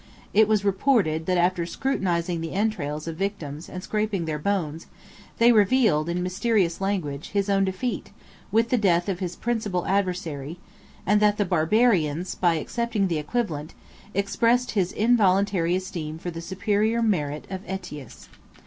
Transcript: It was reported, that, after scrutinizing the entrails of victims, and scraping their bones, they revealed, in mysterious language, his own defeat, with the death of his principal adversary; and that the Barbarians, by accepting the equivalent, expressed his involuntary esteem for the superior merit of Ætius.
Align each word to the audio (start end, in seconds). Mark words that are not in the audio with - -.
It 0.33 0.47
was 0.47 0.65
reported, 0.65 1.27
that, 1.27 1.37
after 1.37 1.63
scrutinizing 1.67 2.41
the 2.41 2.53
entrails 2.53 3.07
of 3.07 3.17
victims, 3.17 3.69
and 3.69 3.83
scraping 3.83 4.25
their 4.25 4.39
bones, 4.39 4.87
they 5.37 5.51
revealed, 5.51 6.09
in 6.09 6.23
mysterious 6.23 6.81
language, 6.81 7.29
his 7.33 7.51
own 7.51 7.65
defeat, 7.65 8.09
with 8.51 8.69
the 8.69 8.79
death 8.79 9.07
of 9.07 9.19
his 9.19 9.35
principal 9.35 9.85
adversary; 9.85 10.57
and 11.05 11.21
that 11.21 11.37
the 11.37 11.45
Barbarians, 11.45 12.33
by 12.33 12.55
accepting 12.55 13.09
the 13.09 13.19
equivalent, 13.19 13.75
expressed 14.15 14.71
his 14.71 14.91
involuntary 14.91 15.75
esteem 15.75 16.17
for 16.17 16.31
the 16.31 16.41
superior 16.41 17.03
merit 17.03 17.45
of 17.51 17.63
Ætius. 17.67 18.27